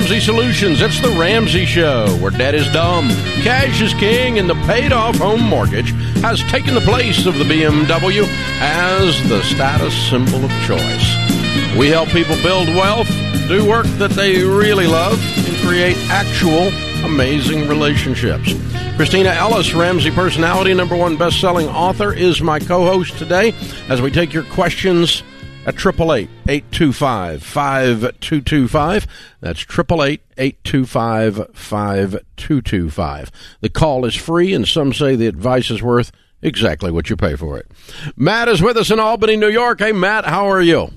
[0.00, 0.80] Ramsey Solutions.
[0.80, 3.10] It's the Ramsey Show, where debt is dumb,
[3.42, 5.90] cash is king, and the paid off home mortgage
[6.22, 8.26] has taken the place of the BMW
[8.60, 11.76] as the status symbol of choice.
[11.76, 13.08] We help people build wealth,
[13.46, 16.68] do work that they really love, and create actual
[17.04, 18.54] amazing relationships.
[18.96, 23.54] Kristina Ellis, Ramsey personality, number one best selling author, is my co host today
[23.90, 25.22] as we take your questions
[25.66, 29.06] at 888 5225.
[29.40, 33.30] That's 888 825 5225.
[33.60, 37.36] The call is free, and some say the advice is worth exactly what you pay
[37.36, 37.70] for it.
[38.16, 39.80] Matt is with us in Albany, New York.
[39.80, 40.90] Hey, Matt, how are you?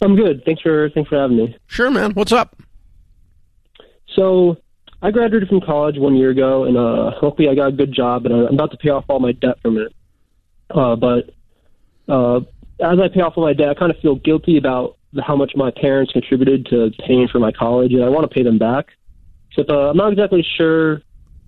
[0.00, 0.44] I'm good.
[0.44, 1.56] Thanks for thanks for having me.
[1.66, 2.12] Sure, man.
[2.12, 2.56] What's up?
[4.14, 4.56] So,
[5.02, 8.26] I graduated from college one year ago, and uh, hopefully, I got a good job,
[8.26, 9.92] and I'm about to pay off all my debt from it.
[10.70, 11.30] Uh, but
[12.08, 12.40] uh,
[12.80, 15.52] as I pay off all my debt, I kind of feel guilty about how much
[15.56, 18.86] my parents contributed to paying for my college, and I want to pay them back.
[19.54, 21.00] So uh, I'm not exactly sure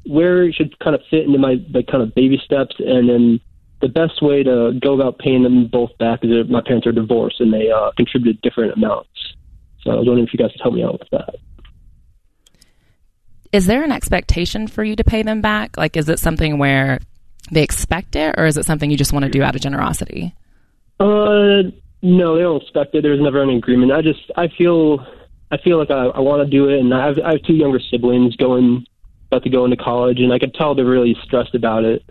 [0.06, 3.40] where it should kind of fit into my like kind of baby steps, and then
[3.80, 6.92] the best way to go about paying them both back is that my parents are
[6.92, 9.10] divorced and they uh, contributed different amounts.
[9.82, 11.36] So I was wondering if you guys could help me out with that.
[13.52, 15.76] Is there an expectation for you to pay them back?
[15.76, 16.98] Like, is it something where
[17.50, 20.34] they expect it, or is it something you just want to do out of generosity?
[21.00, 21.70] Uh,
[22.02, 23.02] no, they don't expect it.
[23.02, 23.92] There's never an agreement.
[23.92, 25.06] I just I feel
[25.50, 27.54] I feel like I, I want to do it, and I have I have two
[27.54, 28.86] younger siblings going
[29.30, 32.02] about to go into college, and I could tell they're really stressed about it.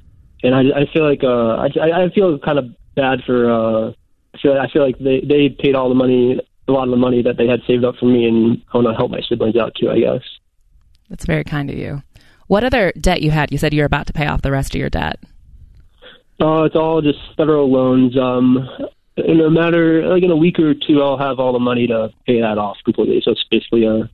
[0.44, 3.92] And I I feel like uh I I feel kind of bad for uh
[4.34, 6.98] I feel I feel like they they paid all the money a lot of the
[6.98, 9.56] money that they had saved up for me, and I want to help my siblings
[9.56, 9.90] out too.
[9.90, 10.24] I guess.
[11.10, 12.04] That's very kind of you.
[12.48, 13.52] What other debt you had?
[13.52, 15.20] You said you were about to pay off the rest of your debt.
[16.40, 18.18] Uh, it's all just federal loans.
[18.18, 18.70] Um,
[19.18, 22.10] in a matter like in a week or two, I'll have all the money to
[22.26, 23.22] pay that off completely.
[23.24, 24.10] So it's basically a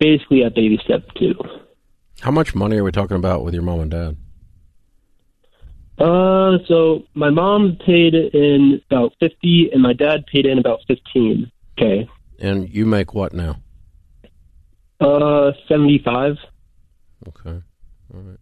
[0.00, 1.34] basically a baby step two.
[2.20, 4.16] How much money are we talking about with your mom and dad?
[5.98, 11.52] Uh, so my mom paid in about fifty, and my dad paid in about fifteen.
[11.78, 12.08] Okay.
[12.40, 13.60] And you make what now?
[15.00, 16.36] Uh, seventy-five.
[17.28, 17.62] Okay.
[18.12, 18.38] All right.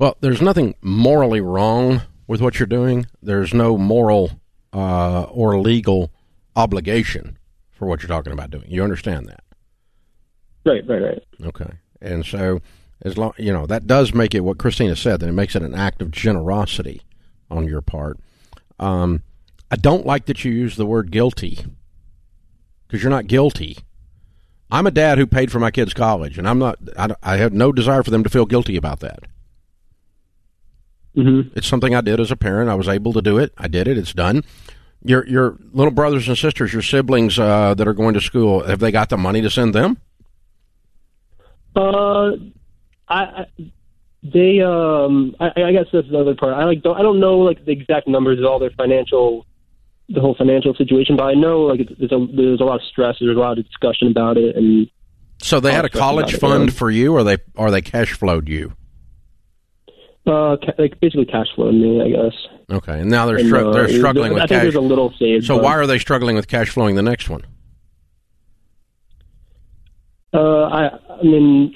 [0.00, 3.04] Well, there's nothing morally wrong with what you're doing.
[3.22, 4.30] There's no moral
[4.72, 6.10] uh, or legal
[6.56, 7.38] obligation
[7.70, 8.64] for what you're talking about doing.
[8.66, 9.44] You understand that?
[10.64, 11.22] Right, right, right.
[11.44, 11.70] Okay.
[12.00, 12.62] And so,
[13.02, 15.20] as long you know, that does make it what Kristina said.
[15.20, 17.02] That it makes it an act of generosity
[17.50, 18.18] on your part.
[18.78, 19.22] Um,
[19.70, 21.58] I don't like that you use the word guilty
[22.86, 23.76] because you're not guilty.
[24.70, 26.78] I'm a dad who paid for my kids' college, and I'm not.
[26.96, 29.24] I, I have no desire for them to feel guilty about that.
[31.16, 31.56] Mm-hmm.
[31.56, 32.70] It's something I did as a parent.
[32.70, 33.52] I was able to do it.
[33.58, 33.98] I did it.
[33.98, 34.44] It's done.
[35.02, 38.80] Your your little brothers and sisters, your siblings uh, that are going to school, have
[38.80, 39.98] they got the money to send them?
[41.74, 42.32] Uh,
[43.08, 43.46] I, I
[44.22, 46.54] they um I, I guess that's another part.
[46.54, 49.46] I like don't I don't know like the exact numbers of all their financial
[50.10, 52.82] the whole financial situation, but I know like it's, there's a there's a lot of
[52.90, 53.16] stress.
[53.20, 54.90] There's a lot of discussion about it, and
[55.40, 58.74] so they had a college fund for you, or they or they cash flowed you.
[60.30, 62.34] Uh, ca- like basically cash flowed me, I guess.
[62.70, 64.62] Okay, and now they're And, uh, they're struggling with I think cash.
[64.62, 65.44] there's a little saved.
[65.44, 67.42] so why are they struggling with cash flowing the next one?
[70.32, 71.74] Uh, I I mean,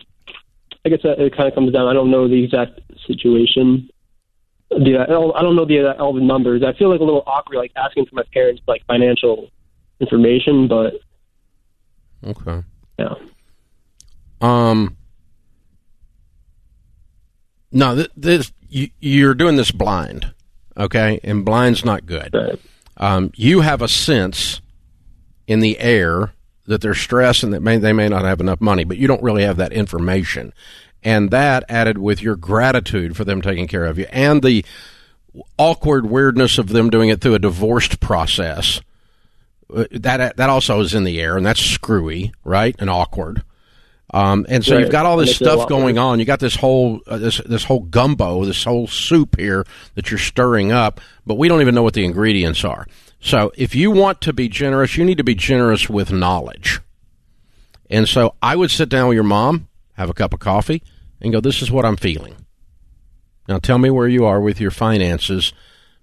[0.84, 1.88] I guess it kind of comes down.
[1.88, 3.90] I don't know the exact situation.
[4.70, 6.62] The, I don't I don't know the all the numbers.
[6.62, 9.50] I feel like a little awkward, like asking for my parents like financial
[10.00, 10.94] information, but
[12.24, 12.62] Okay.
[12.98, 13.14] yeah.
[14.40, 14.96] Um.
[17.74, 20.32] No, th- this you, you're doing this blind,
[20.76, 22.32] okay, and blind's not good.
[22.96, 24.60] Um, you have a sense
[25.46, 26.32] in the air
[26.66, 29.22] that there's stress and that may, they may not have enough money, but you don't
[29.22, 30.52] really have that information.
[31.02, 34.64] And that added with your gratitude for them taking care of you and the
[35.58, 38.80] awkward weirdness of them doing it through a divorced process.
[39.74, 43.42] uh, That that also is in the air, and that's screwy, right, and awkward.
[44.14, 44.82] Um, and so Right.
[44.82, 46.20] you've got all this Makes it a stuff going on.
[46.20, 49.66] You got this whole uh, this this whole gumbo, this whole soup here
[49.96, 52.86] that you're stirring up, but we don't even know what the ingredients are.
[53.20, 56.80] So if you want to be generous, you need to be generous with knowledge.
[57.90, 60.84] And so I would sit down with your mom, have a cup of coffee,
[61.20, 62.36] and go, "This is what I'm feeling."
[63.48, 65.52] Now tell me where you are with your finances,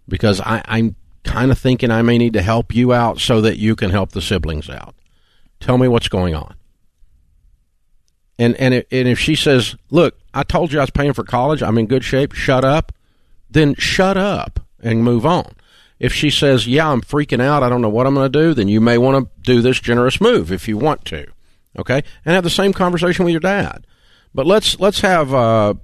[0.06, 3.58] because I, I'm kind of thinking I may need to help you out so that
[3.58, 4.96] you can help the siblings out.
[5.62, 6.56] Tell me what's going on.
[8.40, 11.24] And and if, and if she says, "Look, I told you I was paying for
[11.24, 11.62] college.
[11.62, 12.34] I'm in good shape.
[12.34, 12.92] Shut up,"
[13.50, 15.54] then shut up and move on.
[16.00, 17.64] If she says, "Yeah, I'm freaking out.
[17.64, 19.80] I don't know what I'm going to do," then you may want to do this
[19.80, 21.28] generous move if you want to.
[21.78, 23.86] Okay, and have the same conversation with your dad.
[24.34, 25.76] But let's let's have uh,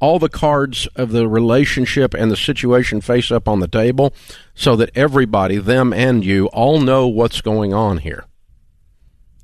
[0.00, 4.14] all the cards of the relationship and the situation face up on the table,
[4.54, 8.24] so that everybody, them and you, all know what's going on here.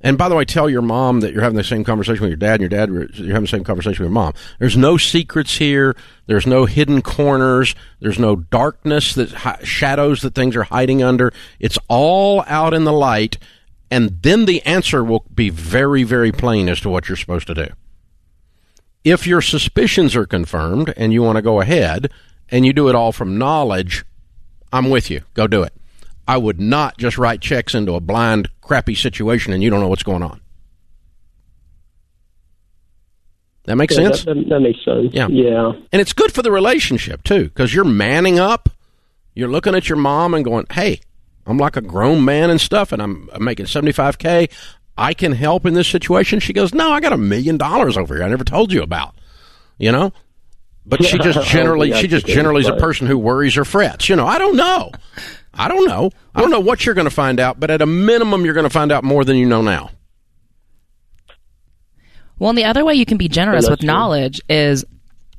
[0.05, 2.37] And by the way, tell your mom that you're having the same conversation with your
[2.37, 4.35] dad, and your dad you're having the same conversation with your mom.
[4.59, 5.95] There's no secrets here.
[6.27, 7.77] There's no hidden corners.
[8.01, 11.33] There's no darkness that shadows that things are hiding under.
[11.61, 13.39] It's all out in the light,
[13.91, 17.55] and then the answer will be very, very plain as to what you're supposed to
[17.55, 17.69] do.
[19.05, 22.11] If your suspicions are confirmed and you want to go ahead
[22.49, 24.05] and you do it all from knowledge,
[24.73, 25.23] I'm with you.
[25.35, 25.73] Go do it.
[26.27, 29.89] I would not just write checks into a blind, crappy situation and you don't know
[29.89, 30.41] what's going on.
[33.65, 34.25] That makes Yeah, sense?
[34.25, 35.15] that, that, makes sense.
[35.15, 35.29] Yeah.
[35.29, 35.73] Yeah.
[35.93, 38.69] And it's good for the relationship, too, because you're manning up.
[39.35, 41.01] You're looking at your mom and going, hey,
[41.47, 44.51] I'm like a grown man and stuff, and I'm, I'm making 75K.
[44.99, 46.39] I can help in this situation.
[46.41, 49.15] She goes, no, I got a million dollars over here I never told you about,
[49.79, 50.13] you know?
[50.85, 54.09] But she just generally, she just generally is a person who worries or frets.
[54.09, 54.91] You know, I don't know.
[55.55, 56.11] I don't know.
[56.35, 58.65] I don't know what you're going to find out, but at a minimum, you're going
[58.65, 59.91] to find out more than you know now.
[62.39, 63.87] Well, and the other way you can be generous that's with true.
[63.87, 64.85] knowledge is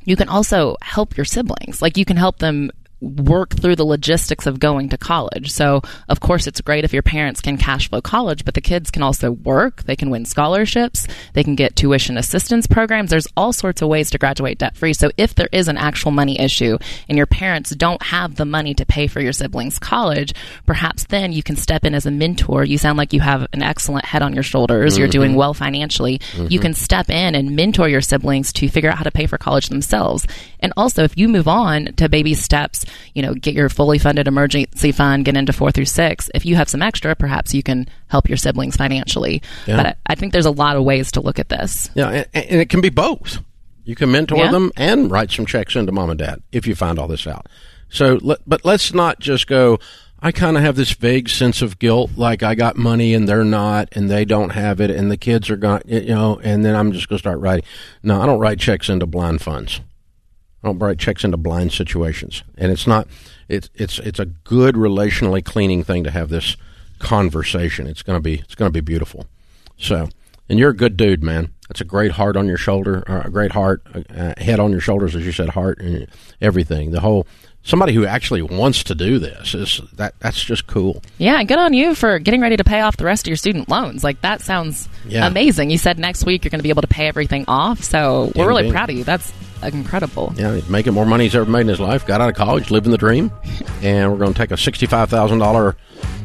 [0.05, 1.81] you can also help your siblings.
[1.81, 2.71] Like you can help them
[3.03, 5.51] work through the logistics of going to college.
[5.51, 8.89] So, of course, it's great if your parents can cash flow college, but the kids
[8.89, 9.83] can also work.
[9.83, 11.05] They can win scholarships.
[11.33, 13.09] They can get tuition assistance programs.
[13.09, 14.93] There's all sorts of ways to graduate debt free.
[14.93, 16.77] So, if there is an actual money issue
[17.09, 20.33] and your parents don't have the money to pay for your siblings' college,
[20.65, 22.63] perhaps then you can step in as a mentor.
[22.63, 24.97] You sound like you have an excellent head on your shoulders.
[24.97, 25.39] You're doing mm-hmm.
[25.39, 26.13] well financially.
[26.13, 26.57] You mm-hmm.
[26.61, 29.67] can step in and mentor your siblings to figure out how to pay for college
[29.67, 30.25] themselves.
[30.59, 34.27] And also, if you move on to baby steps, you know, get your fully funded
[34.27, 36.29] emergency fund, get into four through six.
[36.33, 39.41] If you have some extra, perhaps you can help your siblings financially.
[39.65, 39.77] Yeah.
[39.77, 41.89] But I, I think there's a lot of ways to look at this.
[41.95, 43.39] Yeah, and, and it can be both.
[43.85, 44.51] You can mentor Yeah.
[44.51, 47.47] them and write some checks into mom and dad if you find all this out.
[47.89, 49.79] So, but let's not just go.
[50.25, 53.43] I kind of have this vague sense of guilt, like I got money and they're
[53.43, 56.77] not, and they don't have it, and the kids are going, you know, and then
[56.77, 57.65] I'm just going to start writing.
[58.03, 59.81] No, I don't write checks into blind funds.
[60.63, 63.07] Write checks into blind situations, and it's not.
[63.49, 66.55] It's it's it's a good relationally cleaning thing to have this
[66.99, 67.85] conversation.
[67.87, 69.25] It's gonna be it's gonna be beautiful.
[69.77, 70.07] So,
[70.49, 71.49] and you're a good dude, man.
[71.67, 73.81] That's a great heart on your shoulder, or a great heart,
[74.15, 76.07] uh, head on your shoulders, as you said, heart and
[76.41, 76.91] everything.
[76.91, 77.27] The whole
[77.63, 81.01] somebody who actually wants to do this is that that's just cool.
[81.17, 83.67] Yeah, good on you for getting ready to pay off the rest of your student
[83.69, 84.03] loans.
[84.03, 85.27] Like that sounds Yeah.
[85.27, 85.69] amazing.
[85.71, 88.47] You said next week you're going to be able to pay everything off, so we're
[88.47, 88.71] really ding.
[88.71, 89.03] proud of you.
[89.03, 89.31] That's
[89.71, 90.33] incredible.
[90.35, 92.05] Yeah, he's making more money he's ever made in his life.
[92.05, 93.31] Got out of college, living the dream,
[93.81, 95.75] and we're going to take a sixty-five thousand dollar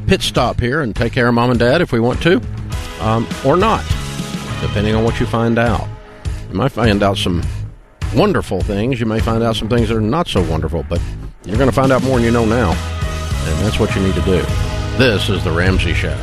[0.06, 2.40] pit stop here and take care of mom and dad if we want to,
[3.00, 3.84] um, or not,
[4.60, 5.86] depending on what you find out.
[6.48, 7.42] You might find out some
[8.14, 8.98] wonderful things.
[8.98, 11.00] You may find out some things that are not so wonderful, but
[11.44, 14.14] you're going to find out more than you know now, and that's what you need
[14.14, 14.40] to do.
[14.96, 16.16] This is the Ramsey Show.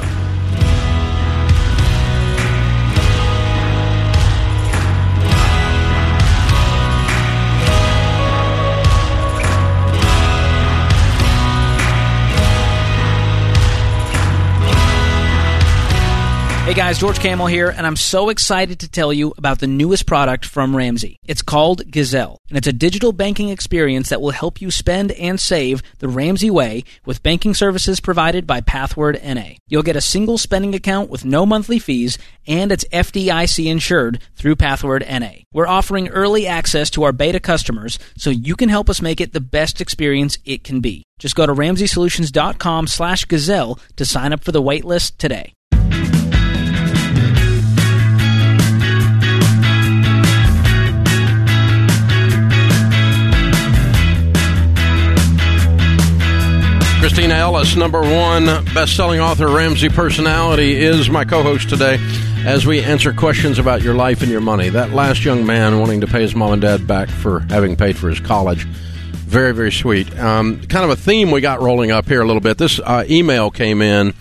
[16.66, 20.08] Hey guys, George Kamel here, and I'm so excited to tell you about the newest
[20.08, 21.20] product from Ramsey.
[21.28, 25.40] It's called Gazelle, and it's a digital banking experience that will help you spend and
[25.40, 29.58] save the Ramsey way with banking services provided by Pathward NA.
[29.68, 32.18] You'll get a single spending account with no monthly fees,
[32.48, 35.44] and it's FDIC insured through Pathward NA.
[35.54, 39.34] We're offering early access to our beta customers so you can help us make it
[39.34, 41.04] the best experience it can be.
[41.20, 45.55] Just go to ramseysolutions.com slash gazelle to sign up for the waitlist today.
[57.06, 62.00] Kristina Ellis, number one best-selling author, Ramsey personality, is my co-host today
[62.44, 64.70] as we answer questions about your life and your money.
[64.70, 67.96] That last young man wanting to pay his mom and dad back for having paid
[67.96, 70.18] for his college, very, very sweet.
[70.18, 72.58] Um, kind of a theme we got rolling up here a little bit.
[72.58, 74.16] This uh, email came in,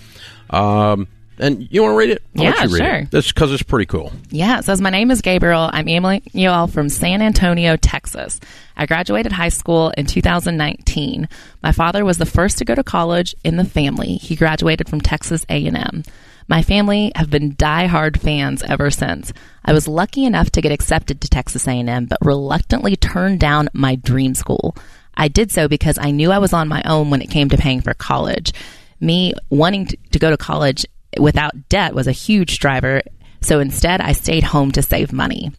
[0.51, 2.23] um, and you want to read it?
[2.37, 2.97] I'll Yeah, sure.
[2.97, 3.11] It.
[3.11, 4.13] That's because it's pretty cool.
[4.31, 5.71] Yeah, it says, My name is Gabriel.
[5.73, 8.41] I'm emailing you all from San Antonio, Texas.
[8.77, 11.29] I graduated high school in 2019.
[11.63, 14.17] My father was the first to go to college in the family.
[14.17, 16.03] He graduated from Texas A&M.
[16.47, 19.33] My family have been diehard fans ever since.
[19.65, 23.95] I was lucky enough to get accepted to Texas A&M, but reluctantly turned down my
[23.95, 24.77] dream school.
[25.17, 27.57] I did so because I knew I was on my own when it came to
[27.57, 28.53] paying for college.
[29.01, 30.85] Me wanting to go to college
[31.19, 33.03] without debt was a huge driver,
[33.41, 35.53] so instead I stayed home to save money.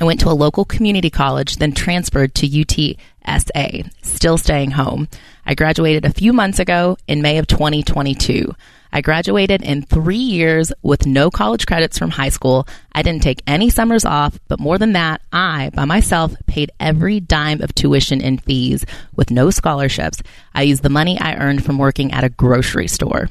[0.00, 5.06] I went to a local community college, then transferred to UTSA, still staying home.
[5.44, 8.54] I graduated a few months ago in May of 2022.
[8.94, 12.66] I graduated in three years with no college credits from high school.
[12.92, 17.20] I didn't take any summers off, but more than that, I, by myself, paid every
[17.20, 20.22] dime of tuition and fees with no scholarships.
[20.54, 23.28] I used the money I earned from working at a grocery store.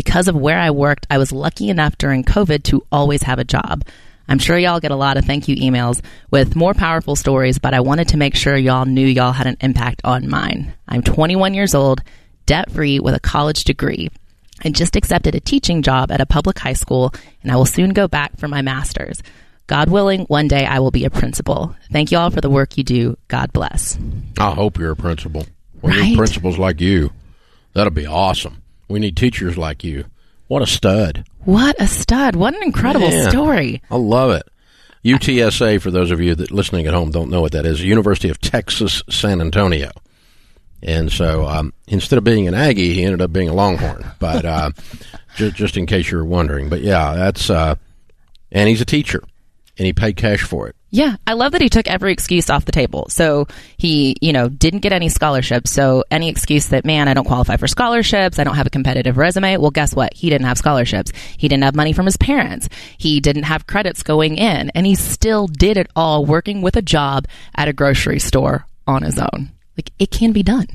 [0.00, 3.44] Because of where I worked, I was lucky enough during COVID to always have a
[3.44, 3.84] job.
[4.26, 7.74] I'm sure y'all get a lot of thank you emails with more powerful stories, but
[7.74, 10.72] I wanted to make sure y'all knew y'all had an impact on mine.
[10.88, 12.00] I'm 21 years old,
[12.46, 14.08] debt free with a college degree.
[14.64, 17.90] I just accepted a teaching job at a public high school, and I will soon
[17.90, 19.22] go back for my master's.
[19.66, 21.76] God willing, one day I will be a principal.
[21.92, 23.18] Thank you all for the work you do.
[23.28, 23.98] God bless.
[24.38, 25.44] I hope you're a principal.
[25.82, 26.16] We Right.
[26.16, 27.10] principals like you.
[27.74, 28.62] That'll be awesome.
[28.90, 30.06] We need teachers like you.
[30.48, 31.24] What a stud.
[31.44, 32.34] What a stud.
[32.34, 33.80] What an incredible story.
[33.88, 34.42] I love it.
[35.04, 38.28] UTSA, for those of you that listening at home don't know what that is, University
[38.28, 39.92] of Texas San Antonio.
[40.82, 44.04] And so um, instead of being an Aggie, he ended up being a Longhorn.
[44.18, 44.70] But uh,
[45.36, 46.68] just, just in case you were wondering.
[46.68, 47.76] But yeah, that's, uh,
[48.50, 49.22] and he's a teacher,
[49.78, 50.76] and he paid cash for it.
[50.92, 53.06] Yeah, I love that he took every excuse off the table.
[53.10, 53.46] So
[53.76, 55.70] he, you know, didn't get any scholarships.
[55.70, 59.16] So any excuse that, man, I don't qualify for scholarships, I don't have a competitive
[59.16, 59.56] resume.
[59.58, 60.12] Well, guess what?
[60.14, 61.12] He didn't have scholarships.
[61.36, 62.68] He didn't have money from his parents.
[62.98, 64.70] He didn't have credits going in.
[64.70, 69.02] And he still did it all working with a job at a grocery store on
[69.02, 69.52] his own.
[69.76, 70.66] Like, it can be done.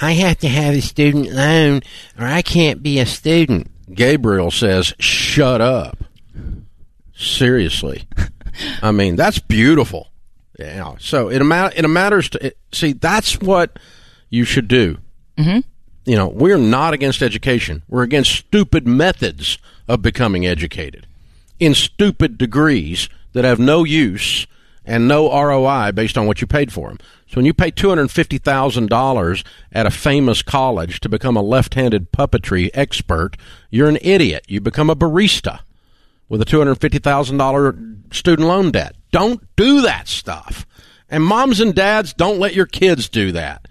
[0.00, 1.82] I have to have a student loan,
[2.18, 3.70] or I can't be a student.
[3.94, 5.98] Gabriel says, "Shut up."
[7.14, 8.04] Seriously,
[8.82, 10.10] I mean that's beautiful.
[10.58, 10.94] Yeah.
[10.98, 12.92] So it amount it matters to it, see.
[12.92, 13.78] That's what
[14.28, 14.98] you should do.
[15.36, 15.60] Mm-hmm.
[16.04, 17.82] You know, we're not against education.
[17.88, 21.06] We're against stupid methods of becoming educated
[21.58, 24.46] in stupid degrees that have no use
[24.84, 26.98] and no ROI based on what you paid for them.
[27.28, 31.36] So when you pay two hundred fifty thousand dollars at a famous college to become
[31.36, 33.36] a left-handed puppetry expert,
[33.70, 34.44] you're an idiot.
[34.48, 35.60] You become a barista
[36.30, 37.76] with a two hundred fifty thousand dollar
[38.10, 38.96] student loan debt.
[39.10, 40.66] Don't do that stuff.
[41.10, 43.68] And moms and dads, don't let your kids do that.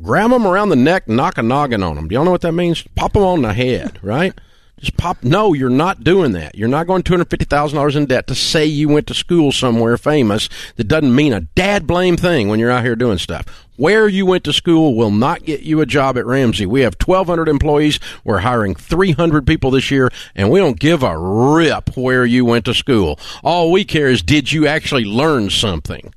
[0.00, 2.06] Grab them around the neck, knock a noggin on them.
[2.06, 2.84] Do y'all know what that means?
[2.94, 4.38] Pop them on the head, right?
[4.84, 5.24] Just pop.
[5.24, 6.54] No, you're not doing that.
[6.54, 9.14] You're not going two hundred fifty thousand dollars in debt to say you went to
[9.14, 10.48] school somewhere famous.
[10.76, 13.46] That doesn't mean a dad blame thing when you're out here doing stuff.
[13.76, 16.66] Where you went to school will not get you a job at Ramsey.
[16.66, 17.98] We have twelve hundred employees.
[18.24, 22.44] We're hiring three hundred people this year, and we don't give a rip where you
[22.44, 23.18] went to school.
[23.42, 26.12] All we care is did you actually learn something.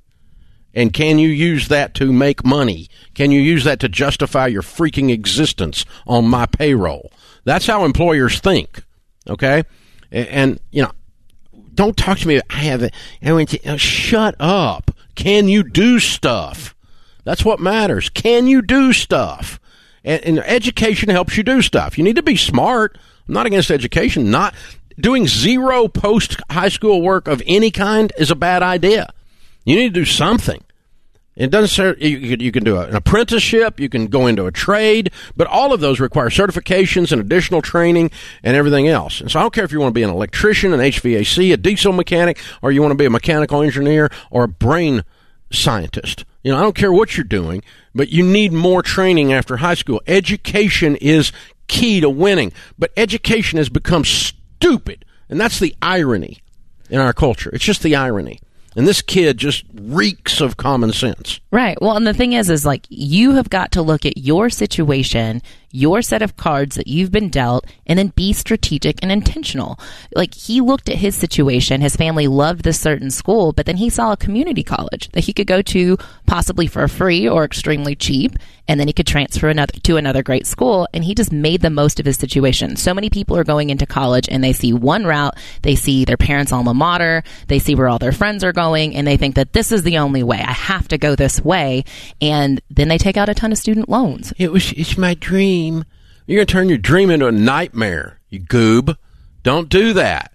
[0.74, 2.90] And can you use that to make money?
[3.16, 7.12] Can you use that to justify your freaking existence on my payroll?
[7.48, 8.84] That's how employers think.
[9.26, 9.64] Okay?
[10.12, 10.92] And, and you know,
[11.74, 12.42] don't talk to me.
[12.50, 12.94] I have it.
[13.24, 14.92] I went to, uh, shut up.
[15.16, 16.76] Can you do stuff?
[17.24, 18.10] That's what matters.
[18.10, 19.62] Can you do stuff?
[20.04, 21.98] And, and education helps you do stuff.
[21.98, 22.98] You need to be smart.
[23.30, 24.30] I'm not against education.
[24.30, 24.54] Not
[25.00, 29.14] doing zero post high school work of any kind is a bad idea.
[29.64, 30.66] You need to do something.
[31.38, 35.46] It doesn't you you can do an apprenticeship, you can go into a trade, but
[35.48, 38.10] all of those require certifications and additional training
[38.42, 39.22] and everything else.
[39.22, 41.58] And so I don't care if you want to be an electrician, an HVAC, a
[41.58, 45.04] diesel mechanic, or you want to be a mechanical engineer or a brain
[45.52, 46.26] scientist.
[46.44, 47.64] You know, I don't care what you're doing,
[47.94, 50.02] but you need more training after high school.
[50.08, 51.32] Education is
[51.68, 56.40] key to winning, but education has become stupid, and that's the irony
[56.90, 57.52] in our culture.
[57.54, 58.40] It's just the irony.
[58.78, 61.40] And this kid just reeks of common sense.
[61.52, 61.82] Right.
[61.82, 65.42] Well, and the thing is, is like you have got to look at your situation,
[65.72, 69.80] your set of cards that you've been dealt, and then be strategic and intentional.
[70.16, 73.90] Like he looked at his situation, his family loved this certain school, but then he
[73.90, 78.38] saw a community college that he could go to possibly for free or extremely cheap,
[78.68, 81.70] and then he could transfer another to another great school, and he just made the
[81.70, 82.76] most of his situation.
[82.76, 86.18] So many people are going into college and they see one route, they see their
[86.18, 89.54] parents' alma mater, they see where all their friends are going, and they think that
[89.54, 90.40] this is the only way.
[90.40, 91.84] I have to go this way,
[92.22, 94.34] and then they take out a ton of student loans.
[94.38, 95.57] It was it's my dream.
[96.26, 98.98] You're gonna turn your dream into a nightmare, you goob.
[99.44, 100.32] Don't do that.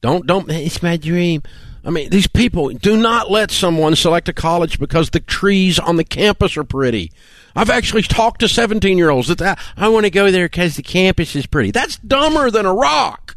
[0.00, 1.42] Don't don't it's my dream.
[1.84, 5.96] I mean, these people do not let someone select a college because the trees on
[5.96, 7.12] the campus are pretty.
[7.56, 10.76] I've actually talked to 17 year olds that "Ah, I want to go there because
[10.76, 11.70] the campus is pretty.
[11.70, 13.36] That's dumber than a rock.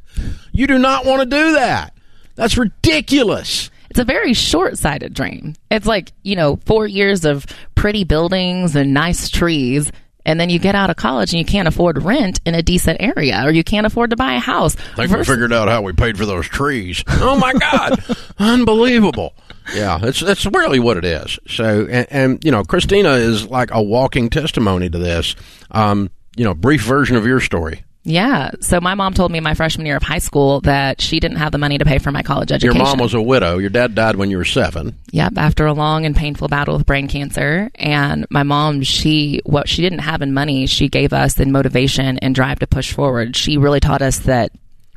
[0.52, 1.94] You do not want to do that.
[2.36, 3.70] That's ridiculous.
[3.90, 5.56] It's a very short sighted dream.
[5.70, 9.92] It's like, you know, four years of pretty buildings and nice trees.
[10.26, 13.02] And then you get out of college and you can't afford rent in a decent
[13.02, 14.76] area or you can't afford to buy a house.
[14.94, 17.04] I think we figured out how we paid for those trees.
[17.24, 18.04] Oh my God.
[18.40, 19.34] Unbelievable.
[19.76, 21.38] Yeah, it's that's really what it is.
[21.48, 25.36] So, and, and, you know, Kristina is like a walking testimony to this.
[25.70, 27.84] Um, you know, brief version of your story.
[28.04, 28.52] Yeah.
[28.62, 31.52] So my mom told me my freshman year of high school that she didn't have
[31.52, 32.78] the money to pay for my college education.
[32.78, 33.58] Your mom was a widow.
[33.58, 34.98] Your dad died when you were seven.
[35.12, 35.34] Yep.
[35.38, 37.70] After a long and painful battle with brain cancer.
[37.76, 42.18] And my mom, she, what she didn't have in money, she gave us in motivation
[42.20, 43.36] and drive to push forward.
[43.36, 44.52] She really taught us that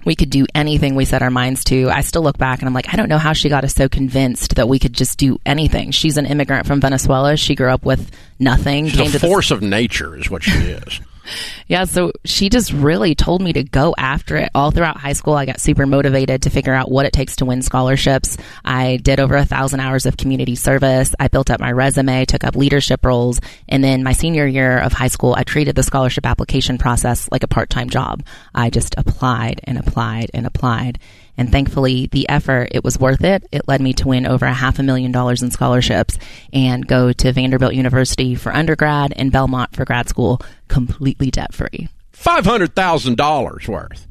[0.05, 1.91] we could do anything we set our minds to.
[1.91, 3.89] I still look back and I'm like, I don't know how she got us so
[3.89, 5.91] convinced that we could just do anything.
[5.91, 7.37] She's an immigrant from Venezuela.
[7.37, 8.89] She grew up with nothing.
[8.89, 11.01] She's a force of nature, is what she is.
[11.69, 14.51] yeah, so she just really told me to go after it.
[14.55, 17.45] All throughout high school, I got super motivated to figure out what it takes to
[17.45, 18.37] win scholarships.
[18.65, 21.15] I did over a thousand hours of community service.
[21.19, 24.93] I built up my resume, took up leadership roles, and then my senior year of
[24.93, 28.23] high school, I treated the scholarship application process like a part-time job.
[28.55, 30.99] I just applied and applied and applied.
[31.37, 33.45] And thankfully, the effort, it was worth it.
[33.51, 36.19] It led me to win over a half a million dollars in scholarships
[36.53, 41.89] and go to Vanderbilt University for undergrad and Belmont for grad school completely debt free.
[42.13, 44.07] $500,000 worth.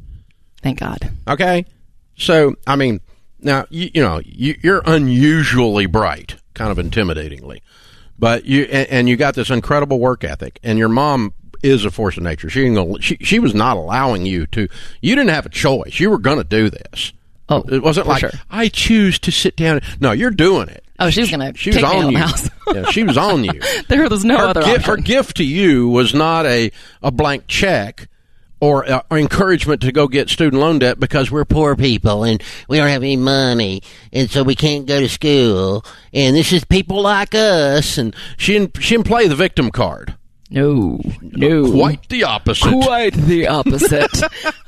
[0.61, 1.11] Thank God.
[1.27, 1.65] Okay.
[2.17, 3.01] So, I mean,
[3.39, 7.61] now, you, you know, you, you're unusually bright, kind of intimidatingly,
[8.19, 11.91] but you, and, and you got this incredible work ethic, and your mom is a
[11.91, 12.49] force of nature.
[12.49, 14.67] She, she she was not allowing you to.
[15.01, 15.99] You didn't have a choice.
[15.99, 17.13] You were going to do this.
[17.49, 18.31] Oh, it wasn't like sure.
[18.49, 19.81] I choose to sit down.
[19.99, 20.83] No, you're doing it.
[20.99, 21.57] Oh, she was going to.
[21.57, 22.17] She was on you.
[22.73, 23.59] yeah, she was on you.
[23.89, 24.61] there was no her other.
[24.61, 26.71] Gift, her gift to you was not a
[27.01, 28.07] a blank check.
[28.59, 32.41] Or, uh, or, encouragement to go get student loan debt because we're poor people and
[32.69, 33.81] we don't have any money
[34.13, 38.53] and so we can't go to school and this is people like us and she
[38.53, 40.15] didn't, she didn't play the victim card.
[40.53, 41.71] No, no.
[41.71, 42.69] Quite the opposite.
[42.69, 44.11] Quite the opposite.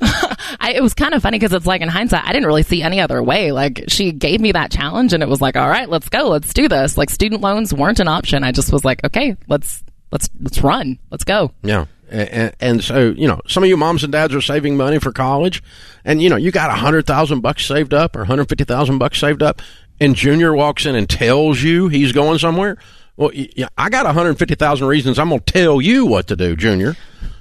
[0.60, 2.82] I, it was kind of funny because it's like in hindsight, I didn't really see
[2.82, 3.52] any other way.
[3.52, 6.28] Like she gave me that challenge and it was like, all right, let's go.
[6.28, 6.98] Let's do this.
[6.98, 8.42] Like student loans weren't an option.
[8.42, 10.98] I just was like, okay, let's, let's, let's run.
[11.12, 11.52] Let's go.
[11.62, 11.86] Yeah.
[12.10, 15.12] And, and, so, you know, some of you moms and dads are saving money for
[15.12, 15.62] college
[16.04, 19.42] and, you know, you got a hundred thousand bucks saved up or 150,000 bucks saved
[19.42, 19.62] up
[20.00, 22.76] and junior walks in and tells you he's going somewhere.
[23.16, 26.96] Well, yeah, I got 150,000 reasons I'm going to tell you what to do, Junior.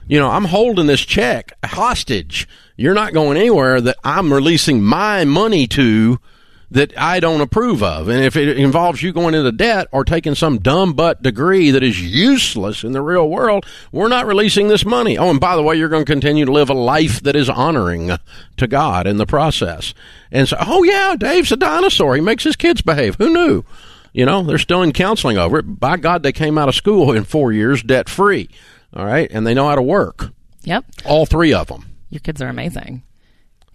[0.07, 2.47] You know, I'm holding this check hostage.
[2.77, 6.19] You're not going anywhere that I'm releasing my money to
[6.71, 8.07] that I don't approve of.
[8.07, 11.83] And if it involves you going into debt or taking some dumb butt degree that
[11.83, 15.17] is useless in the real world, we're not releasing this money.
[15.17, 17.49] Oh, and by the way, you're going to continue to live a life that is
[17.49, 18.11] honoring
[18.57, 19.93] to God in the process.
[20.31, 22.15] And so, oh yeah, Dave's a dinosaur.
[22.15, 23.15] He makes his kids behave.
[23.15, 23.63] Who knew?
[24.15, 25.63] You know, they're still in counseling over it.
[25.63, 28.47] By God, they came out of school in four years debt free.
[28.93, 29.29] All right.
[29.29, 30.29] And they know how to work.
[30.63, 30.85] Yep.
[31.03, 31.85] All three of them.
[32.09, 33.03] Your kids are amazing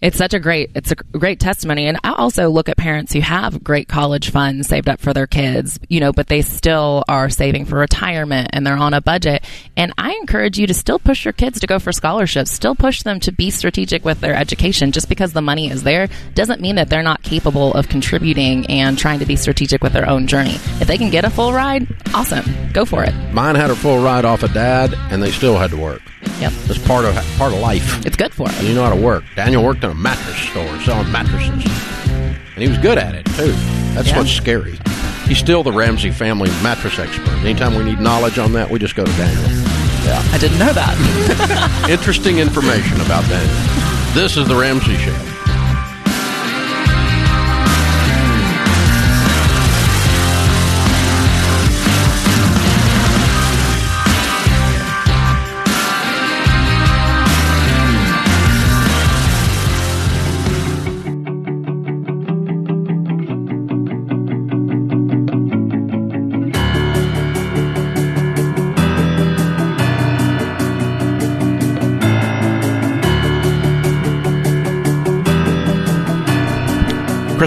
[0.01, 1.87] it's such a great it's a great testimony.
[1.87, 5.27] And i also look at parents who have great college funds saved up for their
[5.27, 9.43] kids you know but they still are saving for retirement and they're on a budget.
[9.77, 12.51] And i encourage you to still push your kids to go for scholarships.
[12.51, 14.91] Still push them to be strategic with their education.
[14.91, 18.97] Just because the money is there doesn't mean that they're not capable of contributing and
[18.97, 20.55] trying to be strategic with their own journey.
[20.81, 22.45] If they can get a full ride awesome.
[22.73, 23.13] Go for it.
[23.33, 26.01] Mine had a full ride off of dad and they still had to work
[26.41, 26.53] Yep.
[26.65, 28.03] It's part of part of life.
[28.03, 28.63] It's good for it.
[28.63, 29.23] You know how to work.
[29.35, 31.63] Daniel worked in a mattress store selling mattresses.
[32.09, 33.51] And he was good at it too.
[33.93, 34.17] That's yeah.
[34.17, 34.79] what's scary.
[35.27, 37.29] He's still the Ramsey family mattress expert.
[37.45, 39.49] Anytime we need knowledge on that, we just go to Daniel.
[40.03, 40.21] Yeah.
[40.31, 41.87] I didn't know that.
[41.89, 44.15] Interesting information about Daniel.
[44.15, 45.30] This is the Ramsey Show.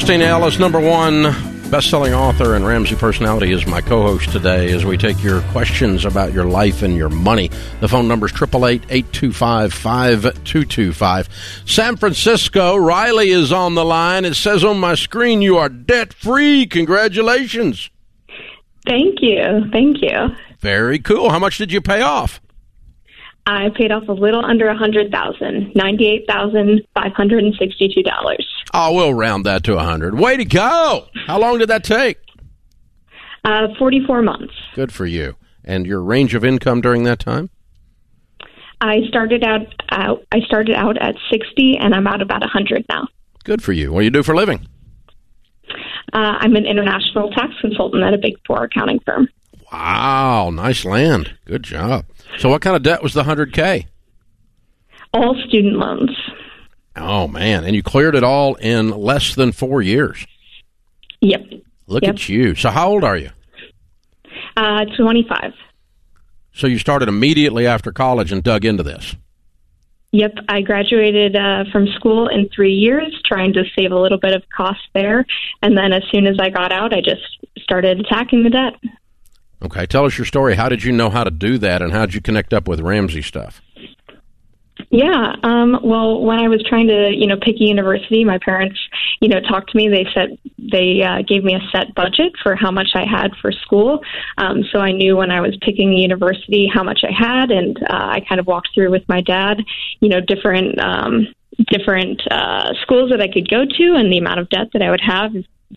[0.05, 1.23] Kristina Ellis, number one
[1.71, 6.35] best-selling author and Ramsey personality, is my co-host today as we take your questions about
[6.35, 7.51] your life and your money.
[7.81, 11.29] The phone number is 888-825-5225.
[11.67, 14.27] San Francisco, Riley is on the line.
[14.27, 16.67] It says on my screen you are debt-free.
[16.67, 17.89] Congratulations.
[18.87, 19.71] Thank you.
[19.73, 20.37] Thank you.
[20.61, 21.31] Very cool.
[21.31, 22.43] How much did you pay off?
[23.47, 28.03] I paid off a little under a hundred thousand, ninety-eight thousand five hundred and sixty-two
[28.03, 28.47] dollars.
[28.73, 30.19] Oh, we'll round that to a hundred.
[30.19, 31.07] Way to go!
[31.27, 32.19] How long did that take?
[33.45, 34.55] Uh, forty-four months.
[34.75, 35.37] Good for you.
[35.65, 37.51] And your range of income during that time?
[38.81, 42.85] I started out, out I started out at 60 and I'm at about a 100
[42.91, 43.09] now.
[43.43, 43.93] Good for you.
[43.93, 44.67] What do you do for a living?
[46.13, 49.29] Uh, I'm an international tax consultant at a big four accounting firm.
[49.73, 51.37] Wow, nice land.
[51.45, 52.05] Good job.
[52.39, 53.87] So, what kind of debt was the 100K?
[55.13, 56.11] All student loans.
[56.97, 57.65] Oh, man.
[57.65, 60.25] And you cleared it all in less than four years.
[61.21, 61.41] Yep.
[61.87, 62.15] Look Yep.
[62.15, 62.55] at you.
[62.55, 63.31] So, how old are you?
[64.57, 65.53] Uh, 25.
[66.53, 69.17] So, you started immediately after college and dug into this.
[70.13, 74.33] Yep, I graduated uh, from school in three years, trying to save a little bit
[74.33, 75.27] of cost there.
[75.61, 77.23] And then as soon as I got out, I just
[77.61, 78.75] started attacking the debt.
[79.65, 80.55] Okay, tell us your story.
[80.55, 82.81] How did you know how to do that, and how did you connect up with
[82.81, 83.63] Ramsey stuff?
[84.91, 85.35] Yeah.
[85.43, 88.79] Um, well, when I was trying to, you know, pick a university, my parents,
[89.21, 89.89] you know, talked to me.
[89.89, 93.51] They said they uh, gave me a set budget for how much I had for
[93.53, 94.01] school.
[94.37, 97.77] Um, so I knew when I was picking a university how much I had, and
[97.85, 99.59] uh, I kind of walked through with my dad,
[100.01, 100.79] you know, different.
[100.79, 101.29] Um,
[101.69, 104.91] different uh, schools that I could go to and the amount of debt that I
[104.91, 105.31] would have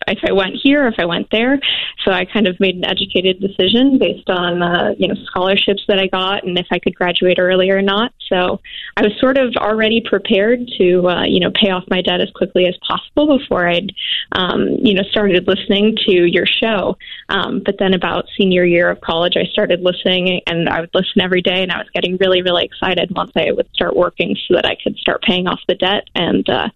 [0.06, 1.58] if I went here, if I went there.
[2.04, 5.98] So I kind of made an educated decision based on uh, you know scholarships that
[5.98, 8.12] I got and if I could graduate early or not.
[8.28, 8.60] So
[8.96, 12.30] I was sort of already prepared to uh, you know pay off my debt as
[12.34, 13.92] quickly as possible before I'd
[14.32, 16.96] um, you know started listening to your show.
[17.28, 21.20] Um, but then about senior year of college, I started listening and I would listen
[21.20, 24.54] every day, and I was getting really really excited once I would start working so
[24.54, 26.04] that I could start paying off the debt.
[26.14, 26.68] And uh,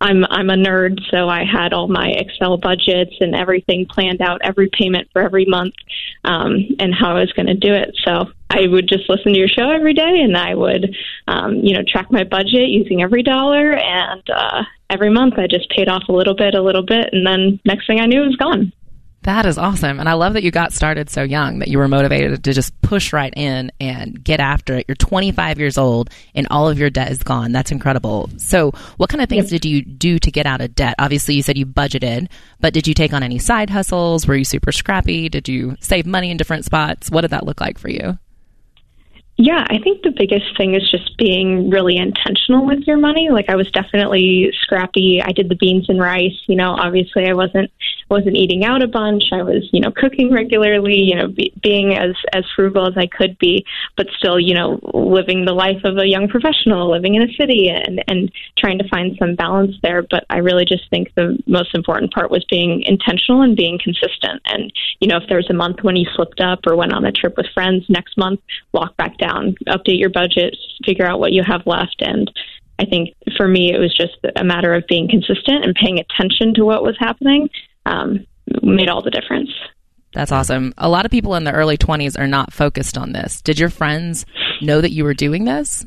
[0.00, 4.40] I'm I'm a nerd, so I had all my Excel budgets and everything planned out,
[4.42, 5.74] every payment for every month,
[6.24, 7.96] um, and how I was going to do it.
[8.04, 10.94] So I would just listen to your show every day, and I would,
[11.26, 15.88] um, you know, track my budget using EveryDollar, and uh, every month I just paid
[15.88, 18.36] off a little bit, a little bit, and then next thing I knew, it was
[18.36, 18.72] gone.
[19.26, 19.98] That is awesome.
[19.98, 22.80] And I love that you got started so young, that you were motivated to just
[22.80, 24.84] push right in and get after it.
[24.86, 27.50] You're 25 years old and all of your debt is gone.
[27.50, 28.30] That's incredible.
[28.36, 30.94] So, what kind of things did you do to get out of debt?
[31.00, 32.28] Obviously, you said you budgeted,
[32.60, 34.28] but did you take on any side hustles?
[34.28, 35.28] Were you super scrappy?
[35.28, 37.10] Did you save money in different spots?
[37.10, 38.16] What did that look like for you?
[39.38, 43.28] Yeah, I think the biggest thing is just being really intentional with your money.
[43.30, 45.20] Like I was definitely scrappy.
[45.20, 46.40] I did the beans and rice.
[46.46, 47.72] You know, obviously I wasn't
[48.08, 49.24] wasn't eating out a bunch.
[49.32, 50.96] I was, you know, cooking regularly.
[50.96, 53.64] You know, be, being as as frugal as I could be,
[53.96, 57.68] but still, you know, living the life of a young professional, living in a city,
[57.68, 60.02] and and trying to find some balance there.
[60.02, 64.42] But I really just think the most important part was being intentional and being consistent.
[64.46, 67.04] And you know, if there was a month when you slipped up or went on
[67.04, 68.40] a trip with friends, next month
[68.72, 72.30] walk back down, update your budget, figure out what you have left, and
[72.78, 76.54] I think for me it was just a matter of being consistent and paying attention
[76.54, 77.48] to what was happening.
[77.86, 78.26] Um,
[78.62, 79.50] made all the difference.
[80.12, 80.72] That's awesome.
[80.78, 83.42] A lot of people in the early 20s are not focused on this.
[83.42, 84.24] Did your friends
[84.62, 85.84] know that you were doing this?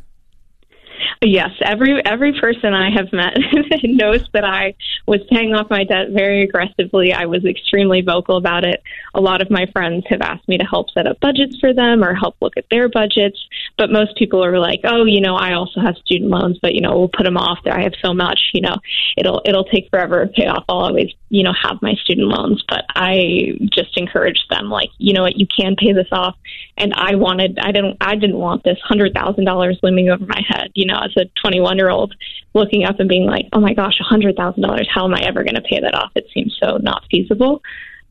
[1.21, 3.38] Yes, every every person I have met
[3.83, 4.73] knows that I
[5.05, 7.12] was paying off my debt very aggressively.
[7.12, 8.81] I was extremely vocal about it.
[9.13, 12.05] A lot of my friends have asked me to help set up budgets for them
[12.05, 13.38] or help look at their budgets,
[13.77, 16.79] but most people are like, "Oh, you know, I also have student loans, but you
[16.79, 17.59] know, we'll put them off.
[17.65, 17.75] There.
[17.75, 18.77] I have so much, you know,
[19.17, 20.63] it'll it'll take forever to pay off.
[20.69, 25.13] I'll always, you know, have my student loans." But I just encouraged them like, "You
[25.13, 25.37] know what?
[25.37, 26.35] You can pay this off."
[26.77, 30.85] And I wanted I didn't I didn't want this $100,000 looming over my head, you
[30.85, 32.13] know, as a 21 year old
[32.53, 34.87] looking up and being like, oh my gosh, a $100,000.
[34.93, 36.11] How am I ever going to pay that off?
[36.15, 37.61] It seems so not feasible.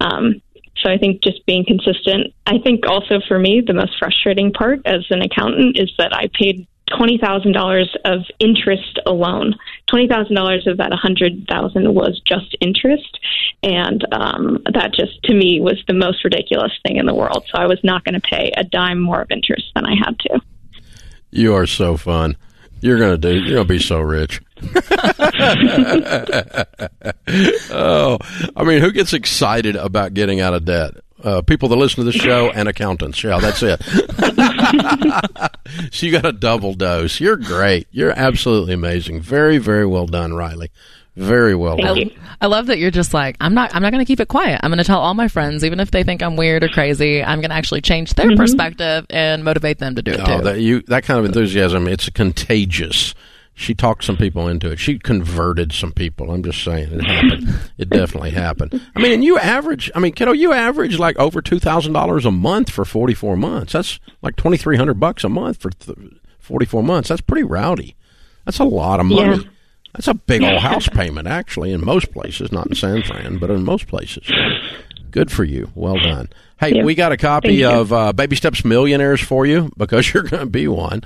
[0.01, 0.41] Um,
[0.83, 2.33] so I think just being consistent.
[2.47, 6.29] I think also for me, the most frustrating part as an accountant is that I
[6.33, 9.57] paid twenty thousand dollars of interest alone.
[9.89, 13.19] Twenty thousand dollars of that a hundred thousand was just interest,
[13.63, 17.45] and um, that just to me was the most ridiculous thing in the world.
[17.51, 20.19] So I was not going to pay a dime more of interest than I had
[20.21, 20.41] to.
[21.31, 22.37] You are so fun.
[22.81, 23.35] You're gonna do.
[23.35, 24.41] You're gonna be so rich.
[27.71, 28.19] oh,
[28.57, 30.95] I mean, who gets excited about getting out of debt?
[31.23, 33.23] Uh, people that listen to the show and accountants.
[33.25, 33.83] Yeah, that's it.
[35.93, 37.21] so you got a double dose.
[37.21, 37.87] You're great.
[37.91, 39.21] You're absolutely amazing.
[39.21, 40.71] Very, very well done, Riley.
[41.17, 41.97] Very well Thank done.
[41.99, 42.11] you.
[42.41, 44.61] I love that you're just like, I'm not I'm not going to keep it quiet.
[44.63, 47.25] I'm going to tell all my friends even if they think I'm weird or crazy,
[47.25, 50.45] I'm going to actually change their perspective and motivate them to do it Oh, too.
[50.45, 53.17] that you that kind of enthusiasm, it's contagious.
[53.59, 54.79] She talked some people into it.
[54.79, 56.31] She converted some people.
[56.31, 57.61] I'm just saying it happened.
[57.79, 58.81] it definitely happened.
[58.95, 59.91] I mean, and you average.
[59.97, 63.73] I mean, kiddo, you average like over two thousand dollars a month for 44 months.
[63.73, 65.99] That's like 2,300 bucks a month for th-
[66.39, 67.09] 44 months.
[67.09, 67.97] That's pretty rowdy.
[68.45, 69.43] That's a lot of money.
[69.43, 69.51] Yeah.
[69.93, 72.53] That's a big old house payment, actually, in most places.
[72.53, 74.31] Not in San Fran, but in most places.
[75.11, 75.71] Good for you.
[75.75, 76.29] Well done.
[76.59, 80.41] Hey, we got a copy of uh, Baby Steps Millionaires for you because you're going
[80.43, 81.03] to be one.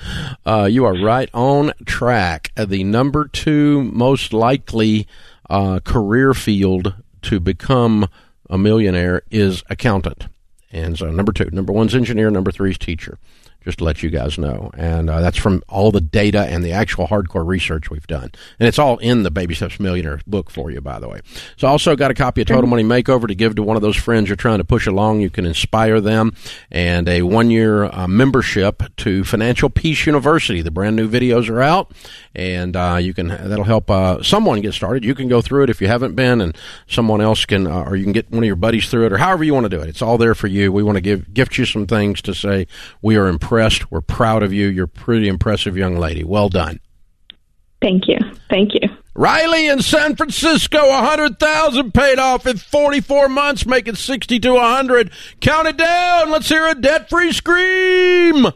[0.46, 2.50] Uh, you are right on track.
[2.56, 5.06] Uh, The number two most likely
[5.50, 8.08] uh, career field to become
[8.48, 10.26] a millionaire is accountant.
[10.72, 11.50] And so, number two.
[11.52, 13.18] Number one's engineer, number three is teacher.
[13.64, 14.70] Just to let you guys know.
[14.74, 18.30] And uh, that's from all the data and the actual hardcore research we've done.
[18.58, 21.20] And it's all in the Baby Steps Millionaire book for you, by the way.
[21.56, 23.96] So, also got a copy of Total Money Makeover to give to one of those
[23.96, 25.20] friends you're trying to push along.
[25.20, 26.34] You can inspire them.
[26.70, 30.60] And a one year uh, membership to Financial Peace University.
[30.60, 31.92] The brand new videos are out.
[32.34, 35.04] And uh, you can that'll help uh, someone get started.
[35.04, 37.96] You can go through it if you haven't been, and someone else can, uh, or
[37.96, 39.80] you can get one of your buddies through it, or however you want to do
[39.80, 39.88] it.
[39.88, 40.72] It's all there for you.
[40.72, 42.66] We want to give gift you some things to say
[43.00, 43.90] we are impressed.
[43.90, 44.68] We're proud of you.
[44.68, 46.24] You're a pretty impressive young lady.
[46.24, 46.80] Well done.
[47.82, 48.16] Thank you.
[48.48, 48.88] Thank you.
[49.14, 54.56] Riley in San Francisco, a hundred thousand paid off in forty-four months, making sixty to
[54.56, 55.10] a hundred.
[55.40, 56.30] Count it down.
[56.30, 58.46] Let's hear a debt-free scream.